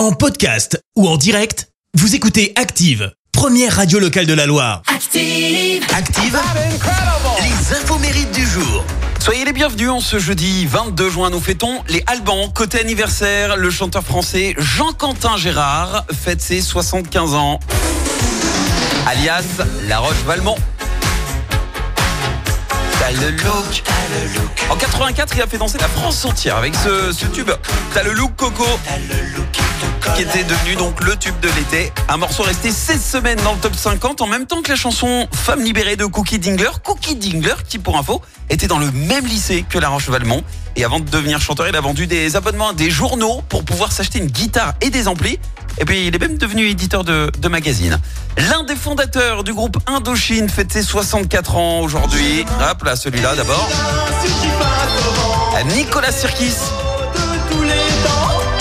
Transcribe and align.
En 0.00 0.12
podcast 0.12 0.82
ou 0.96 1.06
en 1.06 1.18
direct, 1.18 1.68
vous 1.92 2.14
écoutez 2.14 2.54
Active, 2.56 3.12
première 3.32 3.76
radio 3.76 3.98
locale 3.98 4.24
de 4.24 4.32
la 4.32 4.46
Loire. 4.46 4.80
Active. 4.86 5.84
Active, 5.94 6.38
les 7.42 7.76
infos 7.76 7.98
mérites 7.98 8.32
du 8.32 8.46
jour. 8.46 8.82
Soyez 9.18 9.44
les 9.44 9.52
bienvenus 9.52 9.90
en 9.90 10.00
ce 10.00 10.18
jeudi 10.18 10.64
22 10.64 11.10
juin. 11.10 11.28
Nous 11.28 11.38
fêtons 11.38 11.82
les 11.88 12.02
Albans. 12.06 12.50
Côté 12.54 12.80
anniversaire, 12.80 13.58
le 13.58 13.70
chanteur 13.70 14.02
français 14.02 14.54
Jean-Quentin 14.56 15.36
Gérard 15.36 16.06
fête 16.10 16.40
ses 16.40 16.62
75 16.62 17.34
ans. 17.34 17.60
Alias 19.06 19.44
La 19.86 19.98
Roche-Valmont. 19.98 20.56
T'as 22.98 23.12
le 23.12 23.32
look. 23.32 23.82
En 24.70 24.76
84, 24.76 25.34
il 25.36 25.42
a 25.42 25.46
fait 25.46 25.58
danser 25.58 25.76
la 25.78 25.88
France 25.88 26.24
entière 26.24 26.56
avec 26.56 26.74
ce, 26.74 27.12
ce 27.12 27.26
tube. 27.26 27.50
T'as 27.92 28.02
le 28.02 28.12
look 28.12 28.34
Coco. 28.36 28.64
Qui 30.16 30.22
était 30.22 30.44
devenu 30.44 30.74
donc 30.76 31.02
le 31.04 31.16
tube 31.16 31.38
de 31.40 31.48
l'été. 31.56 31.92
Un 32.08 32.16
morceau 32.16 32.42
resté 32.42 32.70
16 32.70 33.02
semaines 33.02 33.38
dans 33.44 33.52
le 33.52 33.58
top 33.58 33.74
50 33.74 34.20
en 34.20 34.26
même 34.26 34.46
temps 34.46 34.62
que 34.62 34.70
la 34.70 34.76
chanson 34.76 35.28
Femme 35.32 35.62
libérée 35.62 35.96
de 35.96 36.04
Cookie 36.04 36.38
Dingler. 36.38 36.70
Cookie 36.84 37.16
Dingler, 37.16 37.54
qui 37.68 37.78
pour 37.78 37.96
info, 37.98 38.20
était 38.48 38.66
dans 38.66 38.78
le 38.78 38.90
même 38.90 39.26
lycée 39.26 39.64
que 39.68 39.78
La 39.78 39.88
Roche-Valmont. 39.88 40.42
Et 40.76 40.84
avant 40.84 41.00
de 41.00 41.08
devenir 41.08 41.40
chanteur, 41.40 41.68
il 41.68 41.76
a 41.76 41.80
vendu 41.80 42.06
des 42.06 42.36
abonnements 42.36 42.70
à 42.70 42.72
des 42.72 42.90
journaux 42.90 43.42
pour 43.48 43.64
pouvoir 43.64 43.92
s'acheter 43.92 44.18
une 44.18 44.26
guitare 44.26 44.74
et 44.80 44.90
des 44.90 45.08
amplis. 45.08 45.38
Et 45.78 45.84
puis 45.84 46.06
il 46.06 46.14
est 46.14 46.18
même 46.18 46.38
devenu 46.38 46.66
éditeur 46.66 47.04
de, 47.04 47.30
de 47.38 47.48
magazines. 47.48 47.98
L'un 48.36 48.64
des 48.64 48.76
fondateurs 48.76 49.44
du 49.44 49.52
groupe 49.52 49.78
Indochine 49.86 50.48
fête 50.48 50.72
ses 50.72 50.82
64 50.82 51.56
ans 51.56 51.80
aujourd'hui. 51.80 52.44
Hop 52.70 52.82
là, 52.84 52.96
celui-là 52.96 53.34
d'abord. 53.36 53.68
Nicolas 55.74 56.12
Sirkis. 56.12 56.54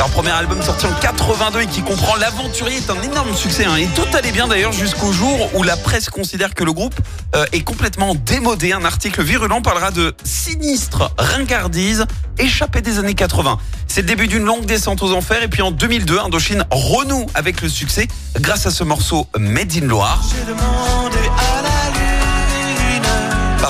Leur 0.00 0.08
premier 0.08 0.30
album 0.30 0.62
sorti 0.62 0.86
en 0.86 0.94
82 0.94 1.60
et 1.60 1.66
qui 1.66 1.82
comprend 1.82 2.16
L'Aventurier 2.16 2.78
est 2.78 2.88
un 2.88 3.02
énorme 3.02 3.34
succès. 3.34 3.66
hein. 3.66 3.76
Et 3.76 3.86
tout 3.88 4.06
allait 4.16 4.32
bien 4.32 4.48
d'ailleurs 4.48 4.72
jusqu'au 4.72 5.12
jour 5.12 5.54
où 5.54 5.62
la 5.62 5.76
presse 5.76 6.08
considère 6.08 6.54
que 6.54 6.64
le 6.64 6.72
groupe 6.72 6.94
euh, 7.36 7.44
est 7.52 7.60
complètement 7.60 8.14
démodé. 8.14 8.72
Un 8.72 8.86
article 8.86 9.22
virulent 9.22 9.60
parlera 9.60 9.90
de 9.90 10.14
sinistre 10.24 11.12
ringardise 11.18 12.06
échappée 12.38 12.80
des 12.80 12.98
années 12.98 13.12
80. 13.12 13.58
C'est 13.88 14.00
le 14.00 14.06
début 14.06 14.26
d'une 14.26 14.44
longue 14.44 14.64
descente 14.64 15.02
aux 15.02 15.12
enfers. 15.12 15.42
Et 15.42 15.48
puis 15.48 15.60
en 15.60 15.70
2002, 15.70 16.18
Indochine 16.18 16.64
renoue 16.70 17.26
avec 17.34 17.60
le 17.60 17.68
succès 17.68 18.08
grâce 18.40 18.64
à 18.64 18.70
ce 18.70 18.84
morceau 18.84 19.26
Made 19.38 19.76
in 19.76 19.86
Loire. 19.86 20.24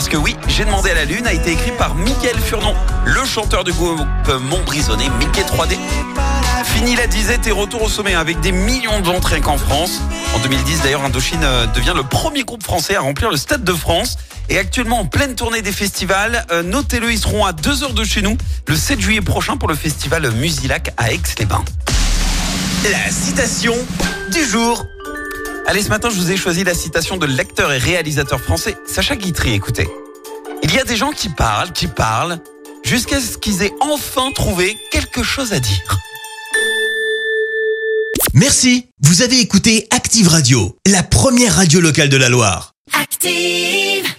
Parce 0.00 0.08
que 0.08 0.16
oui, 0.16 0.34
J'ai 0.48 0.64
demandé 0.64 0.88
à 0.88 0.94
la 0.94 1.04
Lune 1.04 1.26
a 1.26 1.34
été 1.34 1.52
écrit 1.52 1.72
par 1.72 1.94
Mickaël 1.94 2.38
Furnon, 2.38 2.74
le 3.04 3.22
chanteur 3.26 3.64
du 3.64 3.72
groupe 3.74 4.00
Montbrisonné, 4.48 5.10
Mickey 5.18 5.42
3D. 5.42 5.76
Fini 6.64 6.96
la 6.96 7.06
disette 7.06 7.46
et 7.46 7.50
retour 7.50 7.82
au 7.82 7.88
sommet 7.90 8.14
avec 8.14 8.40
des 8.40 8.50
millions 8.50 9.02
d'entrées 9.02 9.42
qu'en 9.42 9.58
France. 9.58 10.00
En 10.34 10.38
2010, 10.38 10.80
d'ailleurs, 10.84 11.04
Indochine 11.04 11.44
euh, 11.44 11.66
devient 11.66 11.92
le 11.94 12.02
premier 12.02 12.44
groupe 12.44 12.62
français 12.62 12.96
à 12.96 13.02
remplir 13.02 13.30
le 13.30 13.36
Stade 13.36 13.62
de 13.62 13.74
France. 13.74 14.16
Et 14.48 14.56
actuellement 14.56 15.00
en 15.00 15.04
pleine 15.04 15.34
tournée 15.34 15.60
des 15.60 15.70
festivals, 15.70 16.46
Euh, 16.50 16.62
notez-le, 16.62 17.12
ils 17.12 17.18
seront 17.18 17.44
à 17.44 17.52
2 17.52 17.82
heures 17.84 17.92
de 17.92 18.04
chez 18.04 18.22
nous 18.22 18.38
le 18.68 18.76
7 18.76 19.02
juillet 19.02 19.20
prochain 19.20 19.58
pour 19.58 19.68
le 19.68 19.74
festival 19.74 20.30
Musilac 20.30 20.94
à 20.96 21.12
Aix-les-Bains. 21.12 21.64
La 22.90 23.10
citation 23.10 23.74
du 24.32 24.42
jour. 24.46 24.82
Allez, 25.70 25.84
ce 25.84 25.88
matin, 25.88 26.10
je 26.10 26.16
vous 26.16 26.32
ai 26.32 26.36
choisi 26.36 26.64
la 26.64 26.74
citation 26.74 27.16
de 27.16 27.26
l'acteur 27.26 27.72
et 27.72 27.78
réalisateur 27.78 28.40
français 28.40 28.76
Sacha 28.88 29.14
Guitry. 29.14 29.52
Écoutez. 29.52 29.88
Il 30.64 30.74
y 30.74 30.80
a 30.80 30.82
des 30.82 30.96
gens 30.96 31.12
qui 31.12 31.28
parlent, 31.28 31.70
qui 31.70 31.86
parlent, 31.86 32.40
jusqu'à 32.82 33.20
ce 33.20 33.38
qu'ils 33.38 33.62
aient 33.62 33.70
enfin 33.80 34.32
trouvé 34.32 34.76
quelque 34.90 35.22
chose 35.22 35.52
à 35.52 35.60
dire. 35.60 35.96
Merci, 38.34 38.88
vous 38.98 39.22
avez 39.22 39.38
écouté 39.38 39.86
Active 39.92 40.26
Radio, 40.26 40.76
la 40.88 41.04
première 41.04 41.54
radio 41.54 41.80
locale 41.80 42.08
de 42.08 42.16
la 42.16 42.28
Loire. 42.28 42.74
Active. 42.92 44.10